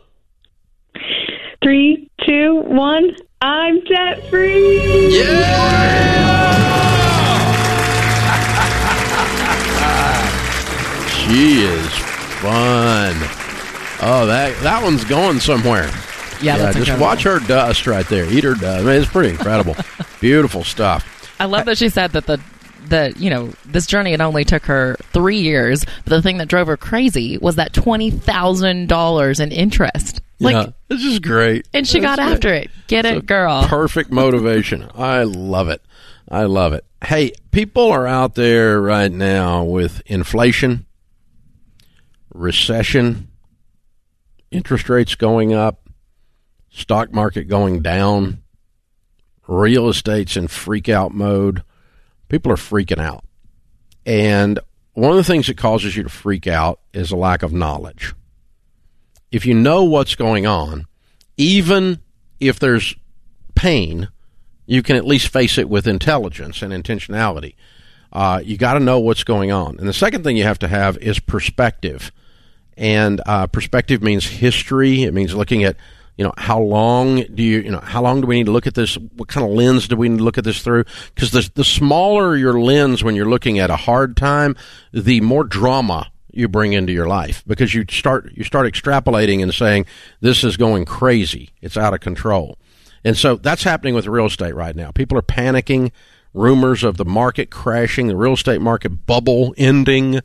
[1.62, 3.16] Three, two, one.
[3.42, 5.18] I'm debt free.
[5.18, 6.56] Yeah.
[11.28, 11.86] she is
[12.40, 13.35] fun.
[14.02, 15.90] Oh, that that one's going somewhere.
[16.42, 17.00] Yeah, that's just incredible.
[17.06, 18.30] watch her dust right there.
[18.30, 18.80] Eat her dust.
[18.80, 19.74] I mean, it's pretty incredible.
[20.20, 21.34] Beautiful stuff.
[21.40, 22.40] I love that she said that the
[22.88, 26.48] that you know this journey it only took her three years, but the thing that
[26.48, 30.20] drove her crazy was that twenty thousand dollars in interest.
[30.38, 31.66] Like, yeah, this is great.
[31.72, 32.34] and she That's got great.
[32.34, 32.70] after it.
[32.88, 33.64] Get It's it, girl.
[33.64, 34.86] Perfect motivation.
[34.94, 35.80] I love it.
[36.30, 36.84] I love it.
[37.02, 40.84] Hey, people are out there right now with inflation,
[42.34, 43.28] recession,
[44.50, 45.88] interest rates going up,
[46.70, 48.42] stock market going down,
[49.46, 51.62] real estate's in freak out mode.
[52.28, 53.24] People are freaking out.
[54.04, 54.58] And
[54.94, 58.14] one of the things that causes you to freak out is a lack of knowledge.
[59.30, 60.86] If you know what's going on,
[61.36, 62.00] even
[62.40, 62.94] if there's
[63.54, 64.08] pain,
[64.66, 67.54] you can at least face it with intelligence and intentionality.
[68.12, 69.78] Uh, you got to know what's going on.
[69.78, 72.10] And the second thing you have to have is perspective.
[72.76, 75.04] And uh, perspective means history.
[75.04, 75.76] It means looking at,
[76.16, 78.66] you know, how long do you, you know, how long do we need to look
[78.66, 78.96] at this?
[78.96, 80.84] What kind of lens do we need to look at this through?
[81.14, 84.56] Because the, the smaller your lens when you're looking at a hard time,
[84.92, 89.54] the more drama you bring into your life because you start you start extrapolating and
[89.54, 89.86] saying
[90.20, 92.58] this is going crazy it's out of control
[93.04, 95.90] and so that's happening with real estate right now people are panicking
[96.34, 100.20] rumors of the market crashing the real estate market bubble ending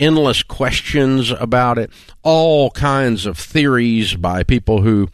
[0.00, 1.90] endless questions about it
[2.22, 5.08] all kinds of theories by people who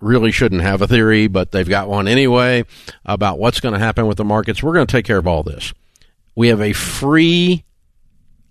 [0.00, 2.64] really shouldn't have a theory but they've got one anyway
[3.04, 5.42] about what's going to happen with the markets we're going to take care of all
[5.42, 5.72] this
[6.34, 7.64] we have a free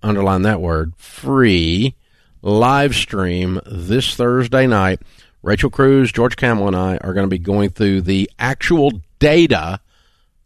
[0.05, 1.95] underline that word, free
[2.41, 5.01] live stream this Thursday night.
[5.41, 9.79] Rachel Cruz, George Kamel, and I are going to be going through the actual data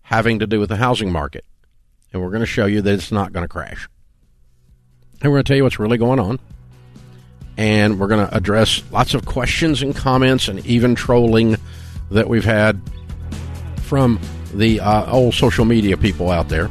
[0.04, 1.46] having to do with the housing market.
[2.12, 3.88] And we're going to show you that it's not going to crash.
[5.22, 6.40] And we're going to tell you what's really going on.
[7.58, 11.58] And we're going to address lots of questions and comments and even trolling
[12.10, 12.82] that we've had
[13.82, 14.20] from
[14.54, 16.70] the uh, old social media people out there.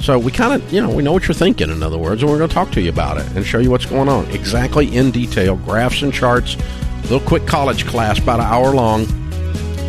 [0.00, 2.30] So we kind of, you know, we know what you're thinking, in other words, and
[2.30, 4.94] we're going to talk to you about it and show you what's going on exactly
[4.94, 6.56] in detail, graphs and charts,
[7.02, 9.06] little quick college class, about an hour long,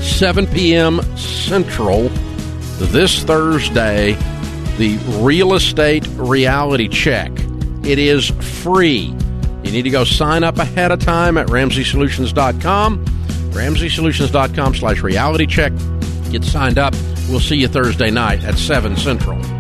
[0.01, 1.01] 7 p.m.
[1.17, 2.09] Central
[2.79, 4.13] this Thursday,
[4.77, 7.31] the real estate reality check.
[7.83, 8.29] It is
[8.61, 9.13] free.
[9.63, 15.73] You need to go sign up ahead of time at RamseySolutions.com, RamseySolutions.com slash reality check.
[16.31, 16.93] Get signed up.
[17.29, 19.58] We'll see you Thursday night at 7 Central.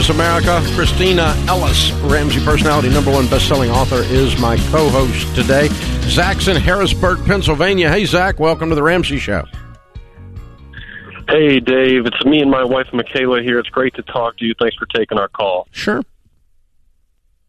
[0.00, 0.80] Thank you for joining us, America.
[0.80, 5.68] Kristina Ellis, Ramsey personality number one best-selling author, is my co-host today.
[6.08, 7.90] Zach's in Harrisburg, Pennsylvania.
[7.90, 9.44] Hey, Zach, welcome to the Ramsey Show.
[11.28, 12.06] Hey, Dave.
[12.06, 13.58] It's me and my wife, Michaela, here.
[13.58, 14.54] It's great to talk to you.
[14.58, 15.68] Thanks for taking our call.
[15.70, 16.02] Sure.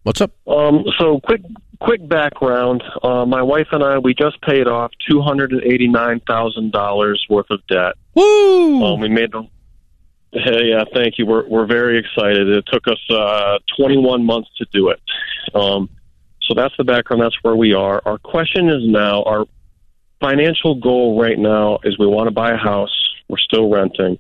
[0.04, 0.32] What's up?
[0.46, 1.42] Um, so, quick,
[1.80, 2.84] quick background.
[3.02, 7.26] Uh, my wife and I, we just paid off two hundred and eighty-nine thousand dollars
[7.30, 7.94] worth of debt.
[8.14, 8.84] Woo!
[8.84, 9.48] Um, we made the
[10.34, 11.26] yeah, thank you.
[11.26, 12.48] We're we're very excited.
[12.48, 15.02] It took us uh, 21 months to do it.
[15.54, 15.90] Um,
[16.44, 17.22] so that's the background.
[17.22, 18.02] That's where we are.
[18.06, 19.46] Our question is now our
[20.22, 22.96] financial goal right now is we want to buy a house.
[23.28, 24.20] We're still renting,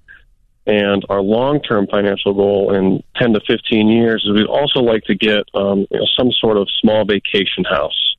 [0.66, 5.16] and our long-term financial goal in 10 to 15 years is we'd also like to
[5.16, 8.16] get um, you know, some sort of small vacation house.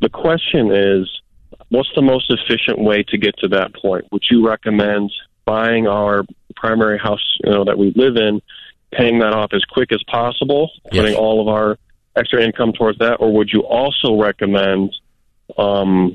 [0.00, 1.08] The question is,
[1.68, 4.06] what's the most efficient way to get to that point?
[4.12, 5.10] Would you recommend
[5.48, 6.24] buying our
[6.56, 8.42] primary house, you know, that we live in,
[8.92, 11.78] paying that off as quick as possible, putting all of our
[12.16, 14.94] extra income towards that, or would you also recommend
[15.56, 16.14] um,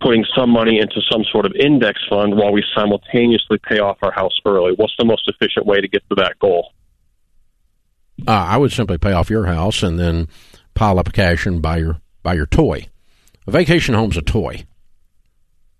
[0.00, 4.12] putting some money into some sort of index fund while we simultaneously pay off our
[4.12, 4.72] house early?
[4.76, 6.72] What's the most efficient way to get to that goal?
[8.26, 10.28] Uh, I would simply pay off your house and then
[10.74, 12.86] pile up cash and buy your buy your toy.
[13.46, 14.64] A vacation home's a toy,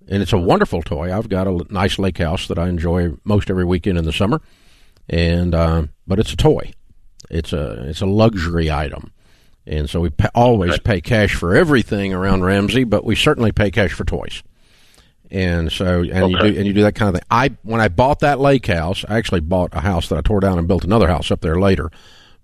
[0.09, 1.17] and it's a wonderful toy.
[1.17, 4.41] I've got a nice lake house that I enjoy most every weekend in the summer,
[5.09, 6.73] and uh, but it's a toy.
[7.31, 9.13] It's a it's a luxury item,
[9.67, 10.83] and so we pa- always Okay.
[10.83, 14.43] pay cash for everything around Ramsey, but we certainly pay cash for toys.
[15.31, 17.27] And so, and you do, and you do that kind of thing.
[17.31, 20.41] I when I bought that lake house, I actually bought a house that I tore
[20.41, 21.91] down and built another house up there later.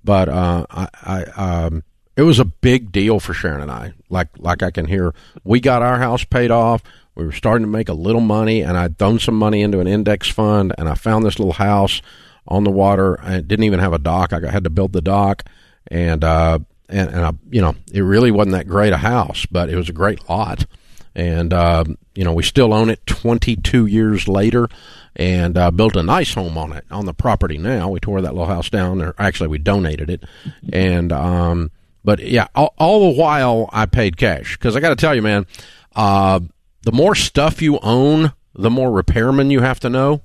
[0.04, 1.22] But uh, I, I
[1.64, 1.82] um,
[2.14, 3.94] it was a big deal for Sharon and I.
[4.10, 6.82] Like like I can hear, we got our house paid off.
[7.14, 9.86] We were starting to make a little money, and I'd thrown some money into an
[9.86, 12.02] index fund, and I found this little house
[12.46, 13.18] on the water.
[13.22, 14.32] It didn't even have a dock.
[14.32, 15.44] I had to build the dock,
[15.88, 19.68] and uh, and and I, you know, it really wasn't that great a house, but
[19.68, 20.66] it was a great lot
[21.14, 24.68] and uh, you know we still own it 22 years later
[25.16, 28.34] and uh, built a nice home on it on the property now we tore that
[28.34, 30.24] little house down or actually we donated it
[30.72, 31.70] and um,
[32.04, 35.22] but yeah all, all the while i paid cash because i got to tell you
[35.22, 35.46] man
[35.94, 36.40] uh,
[36.84, 40.22] the more stuff you own the more repairmen you have to know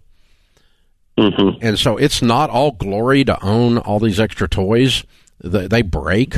[1.17, 5.03] hmm and so it's not all glory to own all these extra toys.
[5.43, 6.35] They, they break,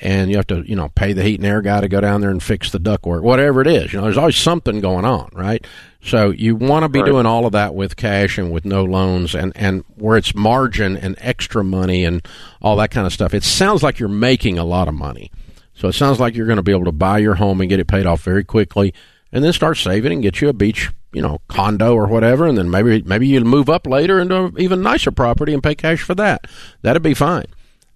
[0.00, 2.20] and you have to, you know, pay the heat and air guy to go down
[2.20, 3.92] there and fix the ductwork, whatever it is.
[3.92, 5.64] You know, there's always something going on, right?
[6.02, 7.06] So you want to be Right.
[7.06, 10.96] doing all of that with cash and with no loans, and and where it's margin
[10.96, 12.24] and extra money and
[12.62, 13.34] all that kind of stuff.
[13.34, 15.30] It sounds like you're making a lot of money.
[15.74, 17.80] So it sounds like you're going to be able to buy your home and get
[17.80, 18.92] it paid off very quickly,
[19.32, 22.58] and then start saving and get you a beach, you know, condo or whatever, and
[22.58, 26.02] then maybe maybe you'll move up later into an even nicer property and pay cash
[26.02, 26.46] for that.
[26.82, 27.46] That'd be fine.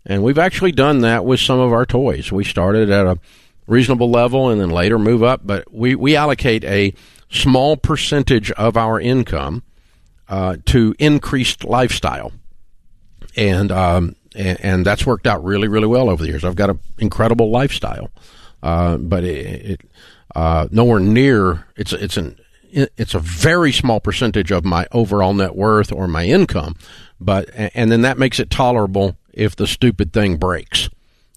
[0.07, 2.31] And we've actually done that with some of our toys.
[2.31, 3.19] We started at a
[3.67, 6.93] reasonable level and then later move up, but we, we allocate a
[7.31, 9.63] small percentage of our income
[10.29, 12.33] uh, to increased lifestyle
[13.37, 16.45] and um, and, that's worked out really really well over the years.
[16.45, 18.11] I've got an incredible lifestyle,
[18.63, 19.81] uh, but it
[20.35, 22.39] uh, nowhere near it's it's an
[22.71, 26.77] it's a very small percentage of my overall net worth or my income,
[27.21, 30.89] but and then that makes it tolerable if the stupid thing breaks.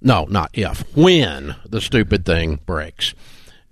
[0.01, 3.13] No, not if when the stupid thing breaks.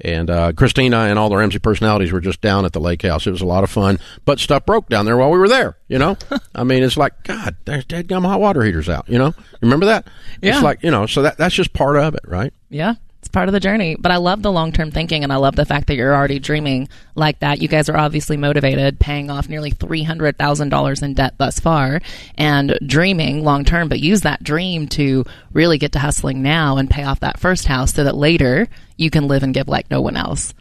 [0.02, 3.26] And uh, Kristina and all the Ramsey personalities were just down at the lake house.
[3.26, 5.78] It was a lot of fun, but stuff broke down there while we were there.
[5.88, 6.18] You know,
[6.56, 9.08] I mean, it's like God, there's dead gum hot water heaters out.
[9.08, 10.08] You know, remember that?
[10.42, 10.56] Yeah.
[10.56, 12.54] It's like you know, so that that's just part of it, right?
[12.70, 13.96] Yeah, it's part of the journey.
[14.00, 16.38] But I love the long term thinking and I love the fact that you're already
[16.38, 17.60] dreaming like that.
[17.60, 22.02] You guys are obviously motivated, paying off nearly $300,000 in debt thus far
[22.38, 26.88] and dreaming long term, but use that dream to really get to hustling now and
[26.88, 30.02] pay off that first house so that later you can live and give like no
[30.02, 30.54] one else.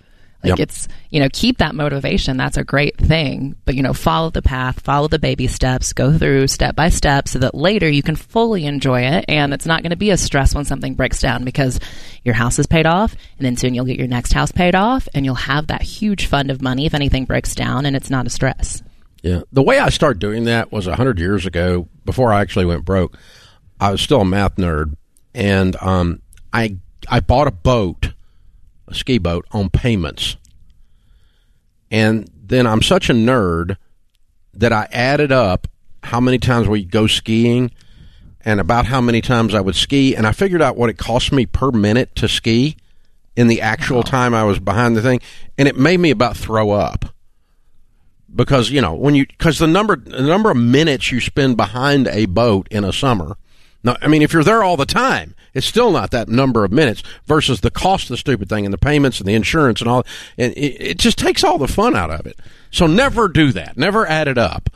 [0.45, 0.59] Like Yep.
[0.61, 2.37] it's, you know, keep that motivation.
[2.37, 3.57] That's a great thing.
[3.65, 7.29] But, you know, follow the path, follow the baby steps, go through step by step
[7.29, 9.25] so that later you can fully enjoy it.
[9.27, 11.81] And it's not going to be a stress when something breaks down because
[12.25, 13.17] your house is paid off.
[13.39, 16.27] And then soon you'll get your next house paid off and you'll have that huge
[16.27, 18.83] fund of money if anything breaks down and it's not a stress.
[19.23, 19.41] Yeah.
[19.53, 21.89] The way I started doing that was a hundred years ago.
[22.05, 23.17] Before I actually went broke,
[23.81, 24.95] I was still a math nerd,
[25.35, 26.21] and um,
[26.53, 26.77] I
[27.09, 28.13] I bought a boat,
[28.95, 30.37] ski boat, on payments.
[31.91, 33.77] And then I'm such a nerd
[34.55, 35.69] that I added up
[36.03, 37.71] how many times we go skiing
[38.45, 41.33] and about how many times I would ski, and I figured out what it cost
[41.33, 42.77] me per minute to ski
[43.37, 45.21] in the actual time I was behind the thing,
[45.57, 47.07] and it made me about throw up
[48.35, 52.09] because you know when you because the number the number of minutes you spend behind
[52.09, 53.37] a boat in a summer.
[53.83, 56.73] No, I mean if you're there all the time, it's still not that number of
[56.73, 59.89] minutes versus the cost of the stupid thing and the payments and the insurance and
[59.89, 60.05] all.
[60.37, 62.39] And it, it just takes all the fun out of it.
[62.71, 63.77] So never do that.
[63.77, 64.69] Never add it up.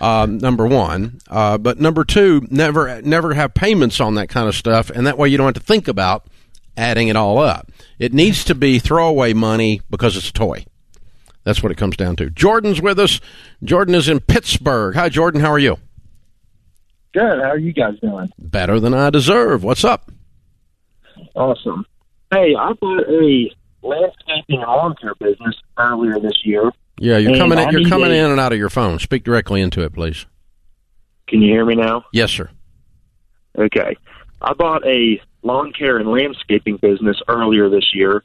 [0.00, 4.56] Um, number one, uh, but number two, never never have payments on that kind of
[4.56, 6.26] stuff, and that way you don't have to think about
[6.76, 7.70] adding it all up.
[8.00, 10.66] It needs to be throwaway money because it's a toy.
[11.44, 12.28] That's what it comes down to.
[12.30, 13.20] Jordan's with us.
[13.62, 14.96] Jordan is in Pittsburgh.
[14.96, 15.40] Hi, Jordan.
[15.40, 15.78] How are you?
[17.12, 17.22] Good.
[17.22, 18.32] How are you guys doing?
[18.38, 19.62] Better than I deserve.
[19.62, 20.10] What's up?
[21.34, 21.84] Awesome.
[22.32, 23.50] Hey, I bought a
[23.82, 26.70] landscaping and lawn care business earlier this year.
[26.98, 28.98] Yeah, you're coming in, you're coming a- in and out of your phone.
[28.98, 30.26] Speak directly into it, please.
[31.26, 32.04] Can you hear me now?
[32.12, 32.50] Yes, sir.
[33.58, 33.96] Okay.
[34.42, 38.22] I bought a lawn care and landscaping business earlier this year,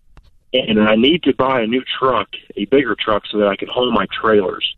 [0.53, 3.67] and I need to buy a new truck, a bigger truck, so that I can
[3.69, 4.75] haul my trailers.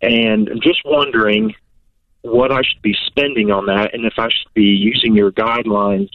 [0.00, 1.54] And I'm just wondering
[2.22, 6.10] what I should be spending on that, and if I should be using your guidelines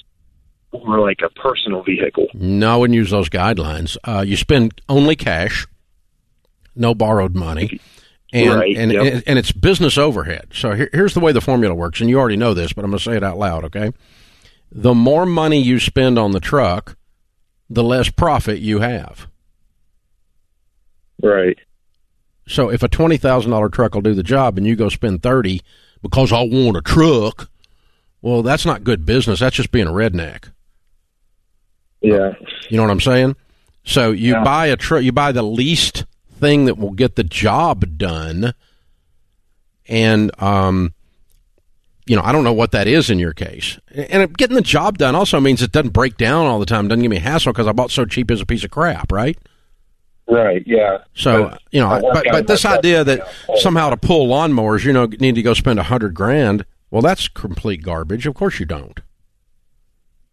[0.72, 2.28] for like a personal vehicle.
[2.34, 3.98] No, I wouldn't use those guidelines.
[4.04, 5.66] Uh, you spend only cash,
[6.76, 7.80] no borrowed money,
[8.34, 9.14] and Right, and, yep.
[9.14, 10.50] and and it's business overhead.
[10.54, 12.92] So here, here's the way the formula works, and you already know this, but I'm
[12.92, 13.64] going to say it out loud.
[13.66, 13.92] Okay,
[14.72, 16.98] the more money you spend on the truck,
[17.70, 19.28] the less profit you have.
[21.22, 21.58] Right.
[22.48, 25.24] So if a twenty thousand dollar truck will do the job, and you go spend
[25.24, 25.62] thirty
[26.02, 27.50] because I want a truck,
[28.22, 29.40] well, that's not good business.
[29.40, 30.52] That's just being a redneck.
[32.02, 32.34] Yeah.
[32.70, 33.36] You know what I'm saying?
[33.84, 34.44] So you Yeah.
[34.44, 36.06] buy a truck, you buy the least
[36.40, 38.54] thing that will get the job done,
[39.88, 40.94] and um,
[42.06, 43.80] you know I don't know what that is in your case.
[43.96, 47.02] And getting the job done also means it doesn't break down all the time, doesn't
[47.02, 49.38] give me a hassle because I bought so cheap as a piece of crap, right?
[50.30, 50.62] Right.
[50.68, 51.00] Yeah.
[51.14, 54.92] So But you know, I but but this idea that somehow to pull lawnmowers, you
[54.94, 56.66] know, need to go spend a hundred grand.
[56.92, 58.26] Well, that's complete garbage.
[58.28, 59.00] Of course you don't,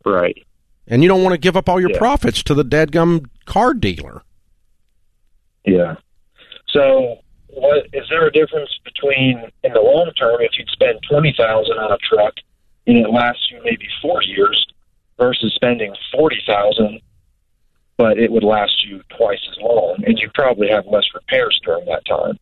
[0.05, 0.45] Right.
[0.87, 1.99] And you don't want to give up all your Yeah.
[1.99, 4.23] profits to the dadgum car dealer.
[5.65, 5.97] Yeah.
[6.69, 7.19] So,
[7.49, 11.79] what is there a difference between in the long term if you'd spend twenty thousand
[11.79, 12.35] on a truck
[12.87, 14.67] and it lasts you maybe four years
[15.19, 17.01] versus spending forty thousand,
[17.97, 21.85] but it would last you twice as long, and you probably have less repairs during
[21.87, 22.39] that time.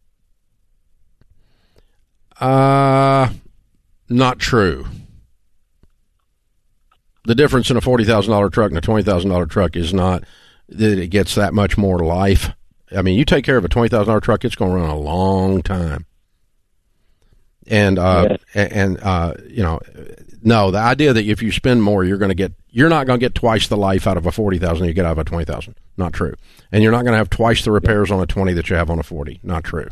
[2.40, 3.28] Uh,
[4.08, 4.86] not true.
[7.32, 9.94] The difference in a forty thousand dollar truck and a twenty thousand dollar truck is
[9.94, 10.22] not
[10.68, 12.50] that it gets that much more life.
[12.94, 14.90] I mean, you take care of a twenty thousand dollar truck, it's going to run
[14.90, 16.04] a long time.
[17.66, 19.80] And uh, and uh, you know,
[20.42, 23.18] no, the idea that if you spend more, you're going to get you're not going
[23.18, 25.24] to get twice the life out of a forty thousand you get out of a
[25.24, 25.74] twenty thousand.
[25.96, 26.34] Not true.
[26.70, 28.90] And you're not going to have twice the repairs on a twenty that you have
[28.90, 29.40] on a forty.
[29.42, 29.88] Not true.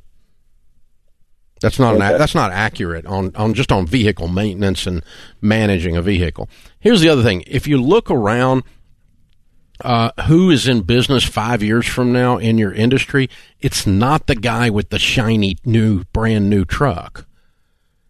[1.60, 2.16] That's not an, Okay.
[2.18, 5.02] that's not accurate on, on just on vehicle maintenance and
[5.42, 6.48] managing a vehicle.
[6.78, 8.62] Here's the other thing: if you look around,
[9.84, 13.28] uh, who is in business five years from now in your industry?
[13.60, 17.26] It's not the guy with the shiny new, brand new truck.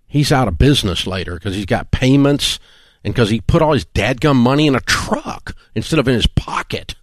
[0.07, 2.59] He's out of business later because he's got payments
[3.05, 6.27] and because he put all his dadgum money in a truck instead of in his
[6.27, 6.95] pocket.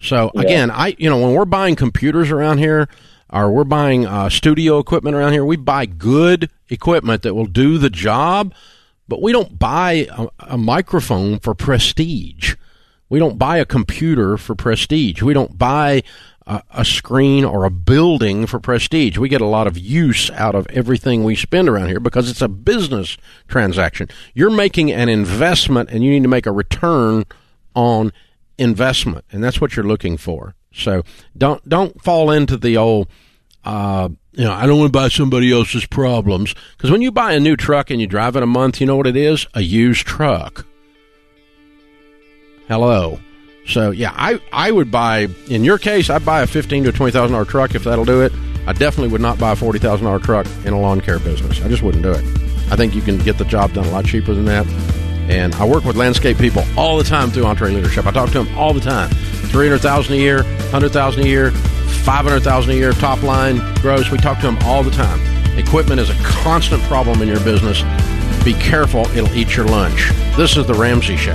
[0.00, 2.88] So again, I you know when we're buying computers around here,
[3.30, 7.78] or we're buying uh, studio equipment around here, we buy good equipment that will do
[7.78, 8.54] the job,
[9.08, 12.54] but we don't buy a, a microphone for prestige.
[13.08, 15.22] We don't buy a computer for prestige.
[15.22, 16.02] We don't buy
[16.46, 19.18] a, a screen or a building for prestige.
[19.18, 22.42] We get a lot of use out of everything we spend around here because it's
[22.42, 23.16] a business
[23.48, 24.08] transaction.
[24.34, 27.24] You're making an investment and you need to make a return
[27.74, 28.12] on
[28.58, 30.54] investment, and that's what you're looking for.
[30.76, 31.02] So
[31.36, 33.08] don't don't fall into the old
[33.64, 36.54] uh, you know, I don't want to buy somebody else's problems.
[36.76, 38.96] Because when you buy a new truck and you drive it a month, you know
[38.96, 39.46] what it is?
[39.54, 40.64] A used truck.
[42.68, 43.18] Hello.
[43.66, 47.12] So yeah, I, I would buy in your case, I'd buy a fifteen to twenty
[47.12, 48.32] thousand dollar truck if that'll do it.
[48.66, 51.60] I definitely would not buy a forty thousand dollar truck in a lawn care business.
[51.60, 52.24] I just wouldn't do it.
[52.70, 54.66] I think you can get the job done a lot cheaper than that.
[55.28, 58.06] And I work with landscape people all the time through EntreLeadership.
[58.06, 59.10] I talk to them all the time.
[59.50, 63.22] Three hundred thousand a year, hundred thousand a year, five hundred thousand a year, top
[63.22, 64.10] line gross.
[64.10, 65.20] We talk to them all the time.
[65.58, 67.82] Equipment is a constant problem in your business.
[68.44, 70.10] Be careful; it'll eat your lunch.
[70.36, 71.34] This is the Ramsey Show.